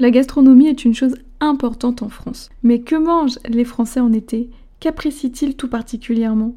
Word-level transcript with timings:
La 0.00 0.12
gastronomie 0.12 0.68
est 0.68 0.84
une 0.84 0.94
chose 0.94 1.16
importante 1.40 2.02
en 2.02 2.08
France. 2.08 2.50
Mais 2.62 2.82
que 2.82 2.94
mangent 2.94 3.40
les 3.48 3.64
Français 3.64 3.98
en 3.98 4.12
été? 4.12 4.48
Qu'apprécient-ils 4.78 5.56
tout 5.56 5.66
particulièrement? 5.66 6.54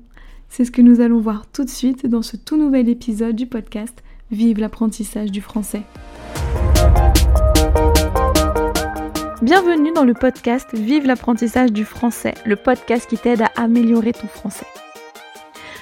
C'est 0.48 0.64
ce 0.64 0.70
que 0.70 0.83
nous 0.83 1.02
allons 1.02 1.20
voir 1.20 1.47
tout 1.51 1.63
de 1.63 1.69
suite 1.69 2.05
dans 2.05 2.21
ce 2.21 2.38
tout 2.38 2.55
nouvel 2.55 2.88
épisode 2.88 3.35
du 3.35 3.47
podcast 3.47 4.04
Vive 4.29 4.59
l'apprentissage 4.59 5.31
du 5.31 5.41
français. 5.41 5.81
Bienvenue 9.42 9.92
dans 9.92 10.05
le 10.05 10.13
podcast 10.13 10.67
Vive 10.73 11.08
l'apprentissage 11.08 11.71
du 11.71 11.83
français, 11.83 12.35
le 12.46 12.55
podcast 12.55 13.10
qui 13.10 13.17
t'aide 13.17 13.42
à 13.42 13.49
améliorer 13.55 14.13
ton 14.13 14.28
français. 14.28 14.67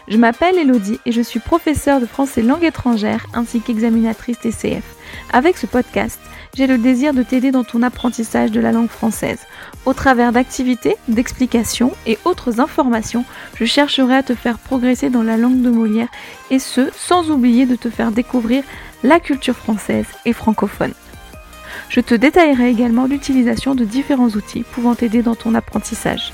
Je 0.07 0.15
m'appelle 0.15 0.57
Elodie 0.57 0.99
et 1.05 1.11
je 1.11 1.21
suis 1.21 1.41
professeure 1.41 1.99
de 1.99 2.05
français 2.05 2.41
langue 2.41 2.63
étrangère 2.63 3.27
ainsi 3.33 3.59
qu'examinatrice 3.59 4.39
TCF. 4.39 4.95
Avec 5.31 5.57
ce 5.57 5.65
podcast, 5.65 6.19
j'ai 6.55 6.67
le 6.67 6.77
désir 6.77 7.13
de 7.13 7.23
t'aider 7.23 7.51
dans 7.51 7.63
ton 7.63 7.83
apprentissage 7.83 8.51
de 8.51 8.59
la 8.59 8.71
langue 8.71 8.89
française. 8.89 9.39
Au 9.85 9.93
travers 9.93 10.31
d'activités, 10.31 10.95
d'explications 11.07 11.93
et 12.05 12.17
autres 12.25 12.59
informations, 12.59 13.25
je 13.55 13.65
chercherai 13.65 14.15
à 14.15 14.23
te 14.23 14.35
faire 14.35 14.57
progresser 14.57 15.09
dans 15.09 15.23
la 15.23 15.37
langue 15.37 15.61
de 15.61 15.69
Molière 15.69 16.09
et 16.49 16.59
ce, 16.59 16.89
sans 16.95 17.29
oublier 17.31 17.65
de 17.65 17.75
te 17.75 17.89
faire 17.89 18.11
découvrir 18.11 18.63
la 19.03 19.19
culture 19.19 19.55
française 19.55 20.07
et 20.25 20.33
francophone. 20.33 20.93
Je 21.89 22.01
te 22.01 22.13
détaillerai 22.13 22.69
également 22.69 23.05
l'utilisation 23.05 23.73
de 23.73 23.85
différents 23.85 24.29
outils 24.29 24.63
pouvant 24.63 24.95
t'aider 24.95 25.21
dans 25.21 25.35
ton 25.35 25.55
apprentissage. 25.55 26.31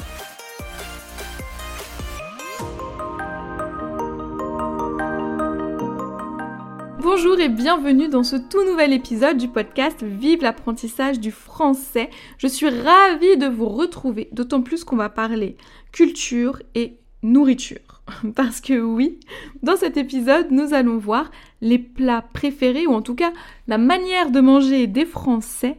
Bonjour 7.07 7.39
et 7.39 7.49
bienvenue 7.49 8.07
dans 8.07 8.23
ce 8.23 8.35
tout 8.35 8.65
nouvel 8.65 8.91
épisode 8.91 9.37
du 9.37 9.47
podcast 9.47 10.01
Vive 10.01 10.41
l'apprentissage 10.41 11.19
du 11.19 11.29
français. 11.29 12.09
Je 12.39 12.47
suis 12.47 12.67
ravie 12.67 13.37
de 13.37 13.45
vous 13.45 13.69
retrouver, 13.69 14.27
d'autant 14.31 14.63
plus 14.63 14.83
qu'on 14.83 14.95
va 14.95 15.09
parler 15.09 15.55
culture 15.91 16.59
et 16.73 16.95
nourriture. 17.21 18.01
Parce 18.35 18.59
que 18.59 18.81
oui, 18.81 19.19
dans 19.61 19.77
cet 19.77 19.97
épisode, 19.97 20.47
nous 20.49 20.73
allons 20.73 20.97
voir 20.97 21.29
les 21.61 21.77
plats 21.77 22.25
préférés, 22.33 22.87
ou 22.87 22.93
en 22.95 23.03
tout 23.03 23.13
cas 23.13 23.33
la 23.67 23.77
manière 23.77 24.31
de 24.31 24.41
manger 24.41 24.87
des 24.87 25.05
Français 25.05 25.77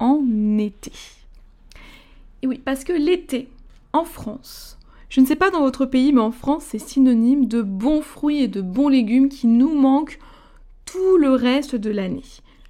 en 0.00 0.26
été. 0.58 0.90
Et 2.42 2.48
oui, 2.48 2.60
parce 2.64 2.82
que 2.82 2.92
l'été, 2.92 3.48
en 3.92 4.04
France, 4.04 4.76
je 5.08 5.20
ne 5.20 5.26
sais 5.26 5.36
pas 5.36 5.50
dans 5.50 5.60
votre 5.60 5.86
pays, 5.86 6.12
mais 6.12 6.20
en 6.20 6.32
France, 6.32 6.64
c'est 6.66 6.80
synonyme 6.80 7.46
de 7.46 7.62
bons 7.62 8.02
fruits 8.02 8.42
et 8.42 8.48
de 8.48 8.60
bons 8.60 8.88
légumes 8.88 9.28
qui 9.28 9.46
nous 9.46 9.72
manquent 9.72 10.18
le 11.18 11.30
reste 11.30 11.76
de 11.76 11.90
l'année. 11.90 12.22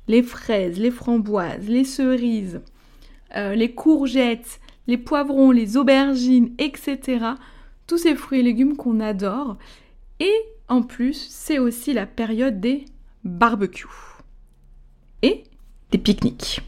Les 0.08 0.22
fraises, 0.22 0.78
les 0.78 0.90
framboises, 0.90 1.68
les 1.68 1.84
cerises, 1.84 2.60
euh, 3.36 3.54
les 3.54 3.72
courgettes, 3.72 4.60
les 4.86 4.98
poivrons, 4.98 5.50
les 5.50 5.76
aubergines, 5.76 6.52
etc. 6.58 7.26
Tous 7.86 7.98
ces 7.98 8.14
fruits 8.14 8.40
et 8.40 8.42
légumes 8.42 8.76
qu'on 8.76 9.00
adore. 9.00 9.56
Et 10.20 10.34
en 10.68 10.82
plus, 10.82 11.26
c'est 11.28 11.58
aussi 11.58 11.92
la 11.92 12.06
période 12.06 12.60
des 12.60 12.84
barbecues. 13.24 13.86
Et 15.22 15.44
des 15.90 15.98
pique-niques. 15.98 16.60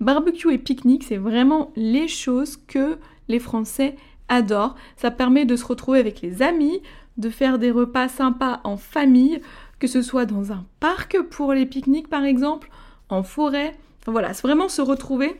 Barbecue 0.00 0.52
et 0.52 0.58
pique-nique, 0.58 1.04
c'est 1.04 1.16
vraiment 1.16 1.72
les 1.76 2.08
choses 2.08 2.56
que 2.56 2.98
les 3.28 3.38
Français 3.38 3.96
adorent. 4.28 4.74
Ça 4.96 5.10
permet 5.10 5.44
de 5.44 5.56
se 5.56 5.64
retrouver 5.64 6.00
avec 6.00 6.20
les 6.22 6.42
amis, 6.42 6.80
de 7.18 7.30
faire 7.30 7.58
des 7.58 7.70
repas 7.70 8.08
sympas 8.08 8.60
en 8.64 8.76
famille, 8.76 9.40
que 9.82 9.88
ce 9.88 10.00
soit 10.00 10.26
dans 10.26 10.52
un 10.52 10.64
parc 10.78 11.20
pour 11.22 11.52
les 11.52 11.66
pique-niques 11.66 12.06
par 12.06 12.22
exemple, 12.22 12.70
en 13.08 13.24
forêt. 13.24 13.76
Enfin 14.00 14.12
voilà, 14.12 14.32
c'est 14.32 14.46
vraiment 14.46 14.68
se 14.68 14.80
retrouver 14.80 15.34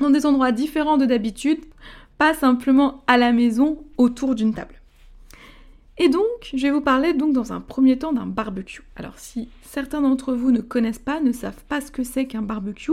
dans 0.00 0.08
des 0.08 0.24
endroits 0.24 0.50
différents 0.50 0.96
de 0.96 1.04
d'habitude, 1.04 1.60
pas 2.16 2.32
simplement 2.32 3.04
à 3.06 3.18
la 3.18 3.32
maison 3.32 3.84
autour 3.98 4.34
d'une 4.34 4.54
table. 4.54 4.80
Et 5.98 6.08
donc, 6.08 6.24
je 6.54 6.62
vais 6.62 6.70
vous 6.70 6.80
parler 6.80 7.12
donc 7.12 7.34
dans 7.34 7.52
un 7.52 7.60
premier 7.60 7.98
temps 7.98 8.14
d'un 8.14 8.24
barbecue. 8.24 8.80
Alors 8.96 9.18
si 9.18 9.50
certains 9.60 10.00
d'entre 10.00 10.32
vous 10.32 10.52
ne 10.52 10.62
connaissent 10.62 10.98
pas, 10.98 11.20
ne 11.20 11.32
savent 11.32 11.64
pas 11.68 11.82
ce 11.82 11.90
que 11.90 12.02
c'est 12.02 12.24
qu'un 12.24 12.40
barbecue, 12.40 12.92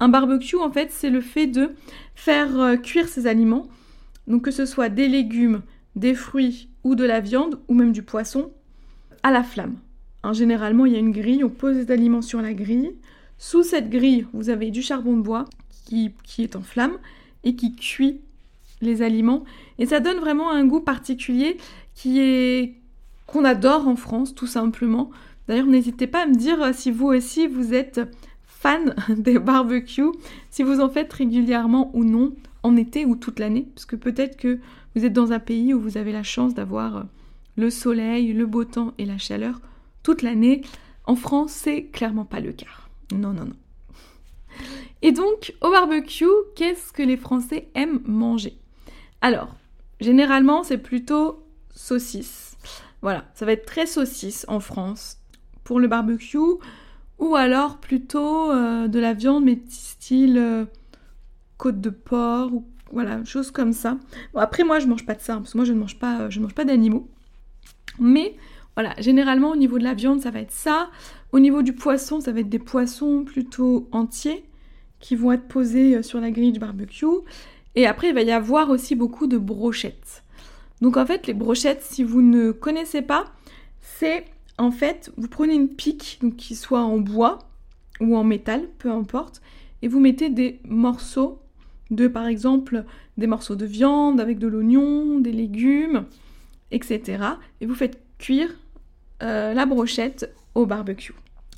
un 0.00 0.08
barbecue 0.08 0.56
en 0.56 0.72
fait 0.72 0.90
c'est 0.90 1.10
le 1.10 1.20
fait 1.20 1.48
de 1.48 1.74
faire 2.14 2.58
euh, 2.58 2.76
cuire 2.78 3.08
ses 3.08 3.26
aliments, 3.26 3.68
donc 4.26 4.40
que 4.40 4.50
ce 4.50 4.64
soit 4.64 4.88
des 4.88 5.06
légumes, 5.06 5.60
des 5.96 6.14
fruits 6.14 6.70
ou 6.82 6.94
de 6.94 7.04
la 7.04 7.20
viande 7.20 7.60
ou 7.68 7.74
même 7.74 7.92
du 7.92 8.02
poisson, 8.02 8.50
à 9.22 9.30
la 9.30 9.42
flamme. 9.42 9.76
Hein, 10.24 10.32
généralement, 10.32 10.86
il 10.86 10.94
y 10.94 10.96
a 10.96 11.00
une 11.00 11.12
grille, 11.12 11.44
on 11.44 11.50
pose 11.50 11.76
les 11.76 11.90
aliments 11.90 12.22
sur 12.22 12.40
la 12.40 12.54
grille. 12.54 12.92
Sous 13.36 13.62
cette 13.62 13.90
grille, 13.90 14.26
vous 14.32 14.48
avez 14.48 14.70
du 14.70 14.80
charbon 14.80 15.18
de 15.18 15.22
bois 15.22 15.44
qui, 15.84 16.14
est 16.38 16.56
en 16.56 16.62
flamme 16.62 16.96
et 17.44 17.54
qui 17.56 17.76
cuit 17.76 18.20
les 18.80 19.02
aliments. 19.02 19.44
Et 19.78 19.84
ça 19.84 20.00
donne 20.00 20.16
vraiment 20.16 20.50
un 20.50 20.64
goût 20.64 20.80
particulier 20.80 21.58
qu'on 23.26 23.44
adore 23.44 23.86
en 23.86 23.96
France, 23.96 24.34
tout 24.34 24.46
simplement. 24.46 25.10
D'ailleurs, 25.46 25.66
n'hésitez 25.66 26.06
pas 26.06 26.22
à 26.22 26.26
me 26.26 26.34
dire 26.34 26.74
si 26.74 26.90
vous 26.90 27.08
aussi 27.08 27.46
vous 27.46 27.74
êtes 27.74 28.00
fan 28.46 28.94
des 29.10 29.38
barbecues, 29.38 30.12
si 30.48 30.62
vous 30.62 30.80
en 30.80 30.88
faites 30.88 31.12
régulièrement 31.12 31.90
ou 31.92 32.02
non, 32.02 32.32
en 32.62 32.76
été 32.76 33.04
ou 33.04 33.14
toute 33.14 33.38
l'année, 33.38 33.68
parce 33.74 33.84
que 33.84 33.96
peut-être 33.96 34.38
que 34.38 34.58
vous 34.96 35.04
êtes 35.04 35.12
dans 35.12 35.32
un 35.32 35.38
pays 35.38 35.74
où 35.74 35.80
vous 35.80 35.98
avez 35.98 36.12
la 36.12 36.22
chance 36.22 36.54
d'avoir 36.54 37.04
le 37.58 37.68
soleil, 37.68 38.32
le 38.32 38.46
beau 38.46 38.64
temps 38.64 38.94
et 38.96 39.04
la 39.04 39.18
chaleur 39.18 39.60
toute 40.04 40.22
l'année. 40.22 40.60
En 41.06 41.16
France, 41.16 41.50
c'est 41.50 41.86
clairement 41.86 42.24
pas 42.24 42.38
le 42.38 42.52
cas. 42.52 42.66
Non, 43.12 43.32
non, 43.32 43.46
non. 43.46 43.56
Et 45.02 45.10
donc, 45.10 45.54
au 45.60 45.70
barbecue, 45.70 46.24
qu'est-ce 46.54 46.92
que 46.92 47.02
les 47.02 47.16
Français 47.16 47.68
aiment 47.74 48.00
manger? 48.06 48.56
Alors, 49.20 49.56
généralement, 50.00 50.62
c'est 50.62 50.78
plutôt 50.78 51.44
saucisse. 51.74 52.56
Voilà, 53.02 53.24
ça 53.34 53.44
va 53.44 53.52
être 53.52 53.66
très 53.66 53.86
saucisse 53.86 54.46
en 54.48 54.60
France 54.60 55.18
pour 55.64 55.80
le 55.80 55.88
barbecue, 55.88 56.38
ou 57.18 57.34
alors 57.34 57.78
plutôt 57.78 58.50
euh, 58.50 58.86
de 58.88 58.98
la 58.98 59.12
viande, 59.12 59.44
mais 59.44 59.58
style 59.68 60.38
euh, 60.38 60.64
côte 61.58 61.80
de 61.80 61.90
porc, 61.90 62.52
ou 62.54 62.66
voilà, 62.92 63.22
chose 63.24 63.50
comme 63.50 63.72
ça. 63.72 63.98
Bon, 64.32 64.40
après, 64.40 64.64
moi, 64.64 64.78
je 64.78 64.86
mange 64.86 65.04
pas 65.04 65.14
de 65.14 65.20
ça, 65.20 65.34
hein, 65.34 65.38
parce 65.38 65.52
que 65.52 65.58
moi, 65.58 65.64
je 65.64 65.72
ne 65.72 65.78
mange 65.78 65.98
pas, 65.98 66.30
je 66.30 66.38
ne 66.38 66.44
mange 66.44 66.54
pas 66.54 66.64
d'animaux. 66.64 67.08
Mais 67.98 68.36
voilà, 68.76 68.94
généralement 68.98 69.50
au 69.50 69.56
niveau 69.56 69.78
de 69.78 69.84
la 69.84 69.94
viande, 69.94 70.20
ça 70.20 70.30
va 70.30 70.40
être 70.40 70.52
ça. 70.52 70.90
Au 71.32 71.38
niveau 71.38 71.62
du 71.62 71.72
poisson, 71.72 72.20
ça 72.20 72.32
va 72.32 72.40
être 72.40 72.48
des 72.48 72.58
poissons 72.58 73.24
plutôt 73.24 73.88
entiers 73.92 74.44
qui 75.00 75.16
vont 75.16 75.32
être 75.32 75.46
posés 75.46 75.96
euh, 75.96 76.02
sur 76.02 76.20
la 76.20 76.30
grille 76.30 76.52
du 76.52 76.58
barbecue. 76.58 77.06
Et 77.74 77.86
après, 77.86 78.08
il 78.08 78.14
va 78.14 78.22
y 78.22 78.32
avoir 78.32 78.70
aussi 78.70 78.94
beaucoup 78.94 79.26
de 79.26 79.38
brochettes. 79.38 80.22
Donc 80.80 80.96
en 80.96 81.06
fait, 81.06 81.26
les 81.26 81.34
brochettes, 81.34 81.82
si 81.82 82.02
vous 82.02 82.22
ne 82.22 82.52
connaissez 82.52 83.02
pas, 83.02 83.26
c'est 83.80 84.24
en 84.58 84.70
fait, 84.70 85.12
vous 85.16 85.28
prenez 85.28 85.54
une 85.54 85.68
pique, 85.68 86.18
donc 86.22 86.36
qui 86.36 86.54
soit 86.54 86.82
en 86.82 86.98
bois 86.98 87.40
ou 88.00 88.16
en 88.16 88.24
métal, 88.24 88.68
peu 88.78 88.90
importe, 88.90 89.40
et 89.82 89.88
vous 89.88 90.00
mettez 90.00 90.30
des 90.30 90.60
morceaux 90.64 91.40
de, 91.90 92.08
par 92.08 92.26
exemple, 92.26 92.84
des 93.18 93.26
morceaux 93.26 93.56
de 93.56 93.66
viande 93.66 94.20
avec 94.20 94.38
de 94.38 94.46
l'oignon, 94.46 95.20
des 95.20 95.32
légumes, 95.32 96.06
etc. 96.70 97.22
Et 97.60 97.66
vous 97.66 97.74
faites 97.74 98.00
cuire 98.18 98.54
euh, 99.22 99.54
la 99.54 99.66
brochette 99.66 100.34
au 100.54 100.66
barbecue. 100.66 101.14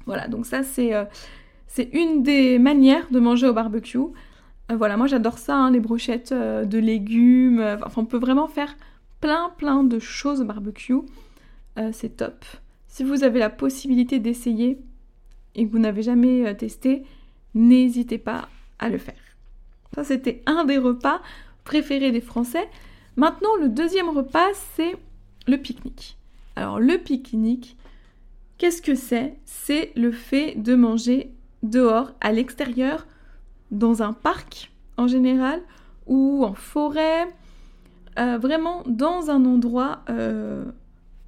Voilà, 0.06 0.28
donc 0.28 0.46
ça 0.46 0.62
c'est 0.62 0.94
euh, 0.94 1.04
une 1.92 2.22
des 2.22 2.58
manières 2.58 3.10
de 3.10 3.20
manger 3.20 3.48
au 3.48 3.52
barbecue. 3.52 3.98
Euh, 3.98 4.76
voilà, 4.76 4.96
moi 4.96 5.06
j'adore 5.06 5.38
ça, 5.38 5.56
hein, 5.56 5.70
les 5.70 5.80
brochettes 5.80 6.32
de 6.32 6.78
légumes. 6.78 7.60
Enfin, 7.84 8.02
on 8.02 8.06
peut 8.06 8.18
vraiment 8.18 8.48
faire 8.48 8.76
plein 9.20 9.50
plein 9.56 9.84
de 9.84 9.98
choses 9.98 10.40
au 10.40 10.44
barbecue. 10.44 11.00
c'est 11.92 12.16
top. 12.16 12.44
Si 12.88 13.04
vous 13.04 13.24
avez 13.24 13.38
la 13.38 13.50
possibilité 13.50 14.18
d'essayer 14.18 14.78
et 15.54 15.66
que 15.66 15.72
vous 15.72 15.78
n'avez 15.78 16.02
jamais 16.02 16.54
testé, 16.56 17.02
n'hésitez 17.54 18.18
pas 18.18 18.48
à 18.78 18.88
le 18.88 18.98
faire. 18.98 19.14
Ça, 19.94 20.04
c'était 20.04 20.42
un 20.46 20.64
des 20.64 20.78
repas 20.78 21.20
préférés 21.64 22.12
des 22.12 22.20
Français. 22.20 22.68
Maintenant, 23.16 23.54
le 23.60 23.68
deuxième 23.68 24.08
repas, 24.08 24.48
c'est 24.74 24.96
le 25.46 25.56
pique-nique. 25.56 26.15
Alors 26.56 26.80
le 26.80 26.98
pique-nique, 26.98 27.76
qu'est-ce 28.58 28.82
que 28.82 28.94
c'est? 28.94 29.38
C'est 29.44 29.92
le 29.94 30.10
fait 30.10 30.54
de 30.56 30.74
manger 30.74 31.32
dehors, 31.62 32.12
à 32.20 32.32
l'extérieur, 32.32 33.06
dans 33.70 34.02
un 34.02 34.12
parc 34.12 34.72
en 34.96 35.06
général, 35.06 35.60
ou 36.06 36.44
en 36.44 36.54
forêt, 36.54 37.26
euh, 38.18 38.38
vraiment 38.38 38.82
dans 38.86 39.28
un 39.30 39.44
endroit 39.44 40.00
euh, 40.08 40.64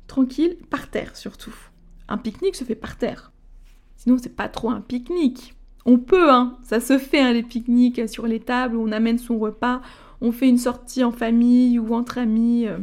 tranquille, 0.06 0.56
par 0.70 0.88
terre 0.88 1.16
surtout. 1.16 1.54
Un 2.08 2.16
pique-nique 2.16 2.56
se 2.56 2.64
fait 2.64 2.74
par 2.74 2.96
terre. 2.96 3.32
Sinon, 3.96 4.16
c'est 4.18 4.34
pas 4.34 4.48
trop 4.48 4.70
un 4.70 4.80
pique-nique. 4.80 5.54
On 5.84 5.98
peut, 5.98 6.30
hein, 6.30 6.56
ça 6.62 6.80
se 6.80 6.96
fait, 6.96 7.20
hein, 7.20 7.32
les 7.32 7.42
pique-niques 7.42 8.08
sur 8.08 8.26
les 8.26 8.40
tables, 8.40 8.76
où 8.76 8.82
on 8.82 8.92
amène 8.92 9.18
son 9.18 9.38
repas, 9.38 9.82
on 10.22 10.32
fait 10.32 10.48
une 10.48 10.58
sortie 10.58 11.04
en 11.04 11.12
famille 11.12 11.78
ou 11.78 11.94
entre 11.94 12.16
amis. 12.16 12.66
Euh, 12.66 12.78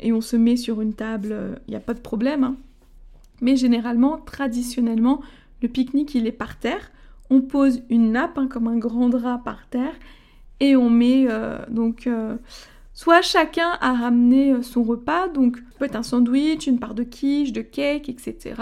et 0.00 0.12
on 0.12 0.20
se 0.20 0.36
met 0.36 0.56
sur 0.56 0.80
une 0.80 0.94
table, 0.94 1.28
il 1.28 1.32
euh, 1.32 1.54
n'y 1.68 1.76
a 1.76 1.80
pas 1.80 1.94
de 1.94 2.00
problème. 2.00 2.44
Hein. 2.44 2.56
Mais 3.40 3.56
généralement, 3.56 4.18
traditionnellement, 4.18 5.20
le 5.62 5.68
pique-nique, 5.68 6.14
il 6.14 6.26
est 6.26 6.32
par 6.32 6.58
terre 6.58 6.90
on 7.30 7.40
pose 7.40 7.82
une 7.88 8.12
nappe 8.12 8.38
hein, 8.38 8.48
comme 8.48 8.68
un 8.68 8.76
grand 8.76 9.08
drap 9.08 9.38
par 9.38 9.68
terre 9.68 9.94
et 10.60 10.76
on 10.76 10.88
met 10.90 11.26
euh, 11.28 11.58
donc 11.68 12.06
euh, 12.06 12.36
soit 12.94 13.22
chacun 13.22 13.76
a 13.80 13.92
ramené 13.92 14.62
son 14.62 14.82
repas, 14.82 15.28
donc 15.28 15.58
peut 15.78 15.84
être 15.84 15.96
un 15.96 16.02
sandwich, 16.02 16.66
une 16.66 16.78
part 16.78 16.94
de 16.94 17.02
quiche, 17.02 17.52
de 17.52 17.62
cake, 17.62 18.08
etc. 18.08 18.54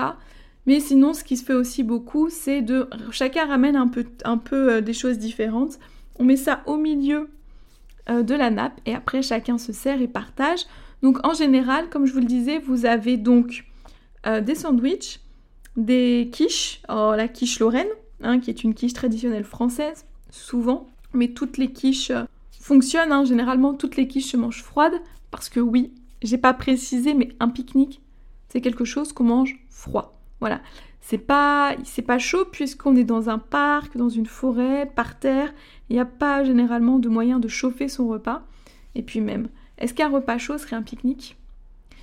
Mais 0.67 0.81
sinon, 0.81 1.13
ce 1.13 1.23
qui 1.23 1.37
se 1.37 1.45
fait 1.45 1.55
aussi 1.55 1.83
beaucoup, 1.83 2.31
c'est 2.31 2.63
de 2.63 2.89
chacun 3.11 3.47
ramène 3.47 3.77
un 3.77 3.87
peu, 3.87 4.07
un 4.25 4.39
peu 4.39 4.81
des 4.81 4.95
choses 4.95 5.19
différentes. 5.19 5.79
On 6.19 6.25
met 6.25 6.37
ça 6.37 6.63
au 6.67 6.77
milieu 6.77 7.29
de 8.09 8.35
la 8.35 8.51
nappe 8.51 8.81
et 8.87 8.95
après 8.95 9.23
chacun 9.23 9.59
se 9.59 9.73
sert 9.73 10.01
et 10.01 10.09
partage. 10.09 10.65
Donc 11.05 11.25
en 11.25 11.35
général, 11.35 11.89
comme 11.89 12.07
je 12.07 12.13
vous 12.13 12.19
le 12.19 12.25
disais, 12.25 12.59
vous 12.59 12.87
avez 12.87 13.17
donc 13.17 13.65
des 14.25 14.55
sandwichs, 14.55 15.21
des 15.77 16.31
quiches, 16.33 16.81
oh, 16.89 17.13
la 17.17 17.29
quiche 17.29 17.59
Lorraine, 17.61 17.87
hein, 18.23 18.41
qui 18.41 18.51
est 18.51 18.65
une 18.65 18.75
quiche 18.75 18.95
traditionnelle 18.95 19.45
française, 19.45 20.07
souvent, 20.31 20.87
mais 21.13 21.29
toutes 21.29 21.59
les 21.59 21.73
quiches 21.73 22.11
euh, 22.11 22.25
fonctionnent. 22.61 23.13
Hein. 23.13 23.25
Généralement, 23.25 23.75
toutes 23.75 23.97
les 23.97 24.09
quiches 24.09 24.31
se 24.31 24.37
mangent 24.37 24.63
froides 24.63 25.01
parce 25.31 25.49
que 25.49 25.61
oui, 25.61 25.93
j'ai 26.23 26.39
pas 26.39 26.55
précisé, 26.55 27.15
mais 27.15 27.31
un 27.41 27.49
pique-nique, 27.49 28.01
c'est 28.49 28.61
quelque 28.61 28.85
chose 28.85 29.13
qu'on 29.13 29.25
mange 29.25 29.57
froid. 29.69 30.21
Voilà. 30.41 30.61
C'est 31.01 31.19
pas, 31.19 31.75
c'est 31.85 32.03
pas 32.03 32.19
chaud 32.19 32.47
puisqu'on 32.51 32.97
est 32.97 33.05
dans 33.05 33.29
un 33.29 33.39
parc, 33.39 33.97
dans 33.97 34.09
une 34.09 34.27
forêt, 34.27 34.91
par 34.95 35.19
terre. 35.19 35.53
Il 35.91 35.95
n'y 35.95 36.01
a 36.01 36.07
pas 36.07 36.45
généralement 36.45 36.99
de 36.99 37.11
moyen 37.11 37.41
de 37.41 37.49
chauffer 37.49 37.89
son 37.89 38.09
repas. 38.09 38.47
Et 38.95 39.03
puis 39.03 39.21
même, 39.21 39.49
est-ce 39.79 39.95
qu'un 39.95 40.09
repas 40.09 40.39
chaud 40.39 40.59
serait 40.59 40.77
un 40.77 40.83
pique-nique? 40.83 41.37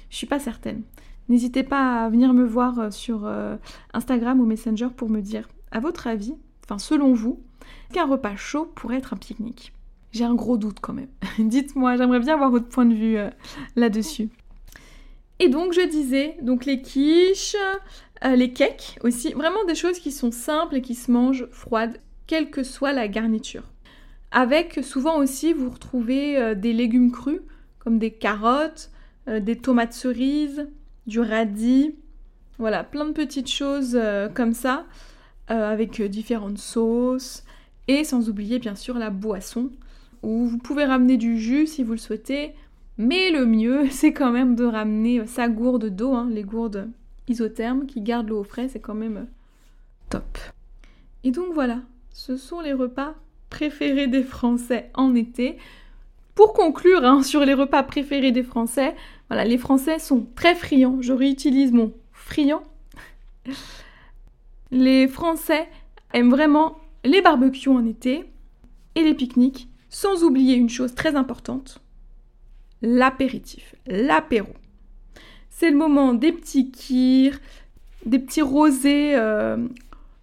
Je 0.09 0.17
suis 0.17 0.27
pas 0.27 0.39
certaine. 0.39 0.83
N'hésitez 1.29 1.63
pas 1.63 2.03
à 2.03 2.09
venir 2.09 2.33
me 2.33 2.45
voir 2.45 2.77
euh, 2.79 2.91
sur 2.91 3.25
euh, 3.25 3.55
Instagram 3.93 4.41
ou 4.41 4.45
Messenger 4.45 4.89
pour 4.95 5.09
me 5.09 5.21
dire, 5.21 5.47
à 5.71 5.79
votre 5.79 6.07
avis, 6.07 6.35
enfin 6.65 6.77
selon 6.77 7.13
vous, 7.13 7.39
qu'un 7.93 8.05
repas 8.05 8.35
chaud 8.35 8.65
pourrait 8.75 8.97
être 8.97 9.13
un 9.13 9.17
pique-nique? 9.17 9.73
J'ai 10.11 10.25
un 10.25 10.35
gros 10.35 10.57
doute 10.57 10.79
quand 10.81 10.91
même. 10.91 11.07
Dites-moi, 11.39 11.95
j'aimerais 11.95 12.19
bien 12.19 12.33
avoir 12.33 12.51
votre 12.51 12.67
point 12.67 12.85
de 12.85 12.93
vue 12.93 13.17
euh, 13.17 13.29
là-dessus. 13.77 14.29
Et 15.39 15.47
donc 15.47 15.71
je 15.71 15.87
disais, 15.87 16.37
donc 16.41 16.65
les 16.65 16.81
quiches, 16.81 17.55
les 18.23 18.53
cakes 18.53 18.99
aussi, 19.03 19.33
vraiment 19.33 19.63
des 19.65 19.73
choses 19.73 19.97
qui 19.97 20.11
sont 20.11 20.31
simples 20.31 20.75
et 20.75 20.81
qui 20.83 20.93
se 20.93 21.09
mangent 21.09 21.47
froides, 21.49 21.99
quelle 22.27 22.51
que 22.51 22.61
soit 22.61 22.93
la 22.93 23.07
garniture. 23.07 23.63
Avec 24.31 24.81
souvent 24.83 25.17
aussi, 25.17 25.53
vous 25.53 25.71
retrouvez 25.71 26.53
des 26.55 26.73
légumes 26.73 27.11
crus, 27.11 27.39
comme 27.83 27.99
des 27.99 28.11
carottes, 28.11 28.91
des 29.27 29.57
tomates 29.57 29.93
cerises, 29.93 30.67
du 31.07 31.19
radis, 31.19 31.95
voilà, 32.61 32.83
plein 32.83 33.05
de 33.05 33.11
petites 33.11 33.49
choses 33.49 33.95
euh, 33.95 34.29
comme 34.29 34.53
ça, 34.53 34.85
euh, 35.49 35.71
avec 35.71 35.99
euh, 35.99 36.07
différentes 36.07 36.59
sauces, 36.59 37.43
et 37.87 38.03
sans 38.03 38.29
oublier 38.29 38.59
bien 38.59 38.75
sûr 38.75 38.99
la 38.99 39.09
boisson, 39.09 39.71
où 40.21 40.45
vous 40.45 40.59
pouvez 40.59 40.85
ramener 40.85 41.17
du 41.17 41.39
jus 41.39 41.65
si 41.65 41.83
vous 41.83 41.93
le 41.93 41.97
souhaitez, 41.97 42.53
mais 42.99 43.31
le 43.31 43.47
mieux 43.47 43.89
c'est 43.89 44.13
quand 44.13 44.31
même 44.31 44.55
de 44.55 44.63
ramener 44.63 45.25
sa 45.25 45.49
gourde 45.49 45.87
d'eau, 45.87 46.13
hein, 46.13 46.29
les 46.31 46.43
gourdes 46.43 46.87
isothermes 47.27 47.87
qui 47.87 48.01
gardent 48.01 48.29
l'eau 48.29 48.41
au 48.41 48.43
frais, 48.43 48.67
c'est 48.67 48.79
quand 48.79 48.93
même 48.93 49.25
top. 50.09 50.37
Et 51.23 51.31
donc 51.31 51.53
voilà, 51.53 51.79
ce 52.11 52.37
sont 52.37 52.61
les 52.61 52.73
repas 52.73 53.15
préférés 53.49 54.07
des 54.07 54.23
Français 54.23 54.91
en 54.93 55.15
été. 55.15 55.57
Pour 56.41 56.53
conclure 56.53 57.05
hein, 57.05 57.21
sur 57.21 57.45
les 57.45 57.53
repas 57.53 57.83
préférés 57.83 58.31
des 58.31 58.41
Français, 58.41 58.95
voilà, 59.29 59.45
les 59.45 59.59
Français 59.59 59.99
sont 59.99 60.25
très 60.35 60.55
friands. 60.55 60.97
Je 60.99 61.13
réutilise 61.13 61.71
mon 61.71 61.93
friand. 62.13 62.63
Les 64.71 65.07
Français 65.07 65.69
aiment 66.13 66.31
vraiment 66.31 66.79
les 67.03 67.21
barbecues 67.21 67.69
en 67.69 67.85
été 67.85 68.25
et 68.95 69.03
les 69.03 69.13
pique-niques, 69.13 69.69
sans 69.91 70.23
oublier 70.23 70.55
une 70.55 70.67
chose 70.67 70.95
très 70.95 71.15
importante, 71.15 71.79
l'apéritif, 72.81 73.75
l'apéro. 73.85 74.49
C'est 75.51 75.69
le 75.69 75.77
moment 75.77 76.15
des 76.15 76.31
petits 76.31 76.71
kirs, 76.71 77.39
des 78.07 78.17
petits 78.17 78.41
rosés 78.41 79.13
euh, 79.13 79.57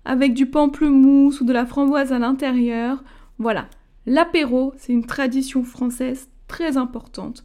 avec 0.05 0.35
du 0.35 0.47
pamplemousse 0.47 1.41
ou 1.41 1.45
de 1.45 1.53
la 1.53 1.65
framboise 1.65 2.13
à 2.13 2.19
l'intérieur. 2.19 3.05
Voilà, 3.39 3.69
L'apéro, 4.09 4.73
c'est 4.79 4.95
une 4.95 5.05
tradition 5.05 5.65
française 5.65 6.31
très 6.47 6.79
importante, 6.79 7.45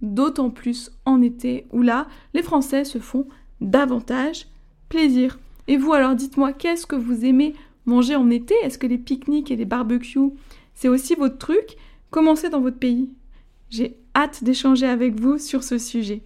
d'autant 0.00 0.48
plus 0.48 0.92
en 1.06 1.20
été 1.20 1.66
où 1.72 1.82
là, 1.82 2.06
les 2.34 2.42
Français 2.42 2.84
se 2.84 2.98
font 2.98 3.26
davantage 3.60 4.46
plaisir. 4.88 5.40
Et 5.66 5.76
vous 5.76 5.92
alors 5.92 6.14
dites-moi, 6.14 6.52
qu'est-ce 6.52 6.86
que 6.86 6.94
vous 6.94 7.24
aimez 7.24 7.54
manger 7.84 8.14
en 8.14 8.30
été? 8.30 8.54
Est-ce 8.62 8.78
que 8.78 8.86
les 8.86 8.96
pique-niques 8.96 9.50
et 9.50 9.56
les 9.56 9.64
barbecues, 9.64 10.30
c'est 10.72 10.86
aussi 10.86 11.16
votre 11.16 11.36
truc? 11.36 11.76
Comment 12.10 12.36
c'est 12.36 12.50
dans 12.50 12.60
votre 12.60 12.78
pays? 12.78 13.10
J'ai 13.68 13.96
hâte 14.14 14.44
d'échanger 14.44 14.86
avec 14.86 15.18
vous 15.18 15.38
sur 15.38 15.64
ce 15.64 15.78
sujet. 15.78 16.22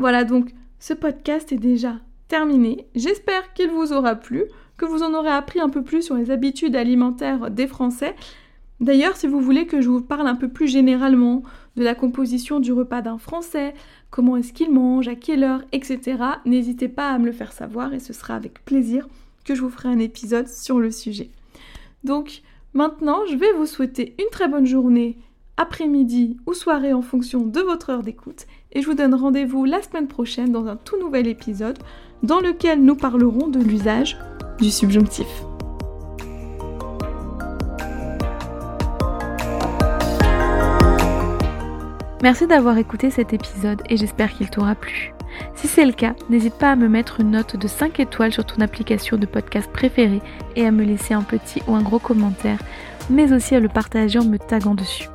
Voilà 0.00 0.24
donc, 0.24 0.52
ce 0.80 0.94
podcast 0.94 1.52
est 1.52 1.58
déjà 1.58 2.00
terminé. 2.26 2.88
J'espère 2.96 3.52
qu'il 3.54 3.70
vous 3.70 3.92
aura 3.92 4.16
plu, 4.16 4.46
que 4.76 4.84
vous 4.84 5.04
en 5.04 5.14
aurez 5.14 5.30
appris 5.30 5.60
un 5.60 5.68
peu 5.68 5.84
plus 5.84 6.02
sur 6.02 6.16
les 6.16 6.32
habitudes 6.32 6.74
alimentaires 6.74 7.52
des 7.52 7.68
Français. 7.68 8.16
D'ailleurs, 8.80 9.16
si 9.16 9.26
vous 9.26 9.40
voulez 9.40 9.66
que 9.66 9.80
je 9.80 9.88
vous 9.88 10.00
parle 10.00 10.28
un 10.28 10.36
peu 10.36 10.48
plus 10.48 10.68
généralement 10.68 11.42
de 11.76 11.82
la 11.82 11.94
composition 11.94 12.60
du 12.60 12.72
repas 12.72 13.02
d'un 13.02 13.18
Français, 13.18 13.74
comment 14.10 14.36
est-ce 14.36 14.52
qu'il 14.52 14.72
mange, 14.72 15.08
à 15.08 15.16
quelle 15.16 15.42
heure, 15.42 15.62
etc., 15.72 16.18
n'hésitez 16.46 16.88
pas 16.88 17.10
à 17.10 17.18
me 17.18 17.26
le 17.26 17.32
faire 17.32 17.52
savoir 17.52 17.92
et 17.92 18.00
ce 18.00 18.12
sera 18.12 18.34
avec 18.34 18.64
plaisir 18.64 19.08
que 19.44 19.54
je 19.54 19.62
vous 19.62 19.70
ferai 19.70 19.88
un 19.88 19.98
épisode 19.98 20.48
sur 20.48 20.78
le 20.78 20.90
sujet. 20.90 21.30
Donc 22.04 22.42
maintenant, 22.74 23.20
je 23.28 23.36
vais 23.36 23.52
vous 23.52 23.66
souhaiter 23.66 24.14
une 24.18 24.30
très 24.30 24.48
bonne 24.48 24.66
journée, 24.66 25.18
après-midi 25.56 26.36
ou 26.46 26.54
soirée 26.54 26.92
en 26.92 27.02
fonction 27.02 27.44
de 27.44 27.60
votre 27.60 27.90
heure 27.90 28.02
d'écoute 28.02 28.46
et 28.72 28.80
je 28.80 28.86
vous 28.86 28.94
donne 28.94 29.14
rendez-vous 29.14 29.64
la 29.64 29.82
semaine 29.82 30.06
prochaine 30.06 30.52
dans 30.52 30.66
un 30.66 30.76
tout 30.76 30.98
nouvel 30.98 31.26
épisode 31.26 31.78
dans 32.22 32.40
lequel 32.40 32.82
nous 32.82 32.94
parlerons 32.94 33.48
de 33.48 33.60
l'usage 33.60 34.16
du 34.60 34.70
subjonctif. 34.70 35.47
Merci 42.22 42.46
d'avoir 42.48 42.78
écouté 42.78 43.10
cet 43.10 43.32
épisode 43.32 43.82
et 43.88 43.96
j'espère 43.96 44.32
qu'il 44.32 44.50
t'aura 44.50 44.74
plu. 44.74 45.12
Si 45.54 45.68
c'est 45.68 45.84
le 45.84 45.92
cas, 45.92 46.14
n'hésite 46.28 46.54
pas 46.54 46.72
à 46.72 46.76
me 46.76 46.88
mettre 46.88 47.20
une 47.20 47.30
note 47.30 47.56
de 47.56 47.68
5 47.68 48.00
étoiles 48.00 48.32
sur 48.32 48.44
ton 48.44 48.60
application 48.60 49.16
de 49.16 49.26
podcast 49.26 49.70
préférée 49.72 50.22
et 50.56 50.66
à 50.66 50.72
me 50.72 50.84
laisser 50.84 51.14
un 51.14 51.22
petit 51.22 51.62
ou 51.68 51.76
un 51.76 51.82
gros 51.82 52.00
commentaire, 52.00 52.58
mais 53.08 53.32
aussi 53.32 53.54
à 53.54 53.60
le 53.60 53.68
partager 53.68 54.18
en 54.18 54.24
me 54.24 54.38
taguant 54.38 54.74
dessus. 54.74 55.08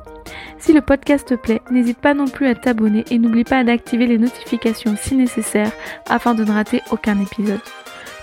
Si 0.58 0.72
le 0.72 0.80
podcast 0.80 1.28
te 1.28 1.34
plaît, 1.34 1.60
n'hésite 1.70 1.98
pas 1.98 2.14
non 2.14 2.26
plus 2.26 2.46
à 2.46 2.54
t'abonner 2.54 3.04
et 3.10 3.18
n'oublie 3.18 3.44
pas 3.44 3.64
d'activer 3.64 4.06
les 4.06 4.16
notifications 4.16 4.96
si 4.98 5.14
nécessaire 5.14 5.72
afin 6.08 6.34
de 6.34 6.42
ne 6.42 6.52
rater 6.52 6.80
aucun 6.90 7.20
épisode. 7.20 7.60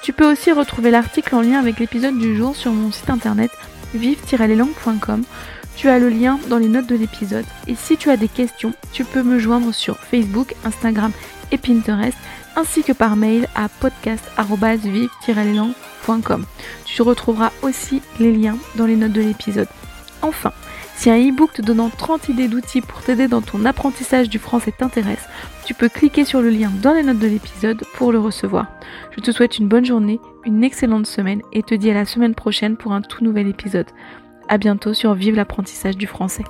Tu 0.01 0.11
peux 0.11 0.31
aussi 0.31 0.51
retrouver 0.51 0.89
l'article 0.89 1.35
en 1.35 1.41
lien 1.41 1.59
avec 1.59 1.77
l'épisode 1.77 2.17
du 2.17 2.35
jour 2.35 2.55
sur 2.55 2.71
mon 2.71 2.91
site 2.91 3.11
internet 3.11 3.51
vive-leslangues.com 3.93 5.23
tu 5.81 5.89
as 5.89 5.97
le 5.97 6.09
lien 6.09 6.37
dans 6.47 6.59
les 6.59 6.67
notes 6.67 6.85
de 6.85 6.95
l'épisode. 6.95 7.45
Et 7.67 7.73
si 7.73 7.97
tu 7.97 8.11
as 8.11 8.17
des 8.17 8.27
questions, 8.27 8.71
tu 8.93 9.03
peux 9.03 9.23
me 9.23 9.39
joindre 9.39 9.73
sur 9.73 9.97
Facebook, 9.97 10.53
Instagram 10.63 11.11
et 11.51 11.57
Pinterest, 11.57 12.15
ainsi 12.55 12.83
que 12.83 12.91
par 12.91 13.15
mail 13.15 13.47
à 13.55 13.67
podcast.vive-leslangues.com. 13.67 16.45
Tu 16.85 17.01
retrouveras 17.01 17.51
aussi 17.63 18.03
les 18.19 18.31
liens 18.31 18.59
dans 18.75 18.85
les 18.85 18.95
notes 18.95 19.13
de 19.13 19.21
l'épisode. 19.21 19.69
Enfin, 20.21 20.53
si 20.95 21.09
un 21.09 21.17
e-book 21.17 21.53
te 21.53 21.63
donnant 21.63 21.89
30 21.89 22.29
idées 22.29 22.47
d'outils 22.47 22.81
pour 22.81 23.01
t'aider 23.01 23.27
dans 23.27 23.41
ton 23.41 23.65
apprentissage 23.65 24.29
du 24.29 24.37
français 24.37 24.75
t'intéresse, 24.77 25.27
tu 25.65 25.73
peux 25.73 25.89
cliquer 25.89 26.25
sur 26.25 26.43
le 26.43 26.51
lien 26.51 26.71
dans 26.83 26.93
les 26.93 27.01
notes 27.01 27.17
de 27.17 27.25
l'épisode 27.25 27.83
pour 27.95 28.11
le 28.11 28.19
recevoir. 28.19 28.67
Je 29.17 29.21
te 29.21 29.31
souhaite 29.31 29.57
une 29.57 29.67
bonne 29.67 29.85
journée, 29.85 30.19
une 30.45 30.63
excellente 30.63 31.07
semaine 31.07 31.41
et 31.51 31.63
te 31.63 31.73
dis 31.73 31.89
à 31.89 31.95
la 31.95 32.05
semaine 32.05 32.35
prochaine 32.35 32.77
pour 32.77 32.93
un 32.93 33.01
tout 33.01 33.23
nouvel 33.23 33.47
épisode. 33.47 33.87
À 34.51 34.57
bientôt 34.57 34.93
sur 34.93 35.13
Vive 35.13 35.35
l'apprentissage 35.35 35.95
du 35.95 36.07
français. 36.07 36.43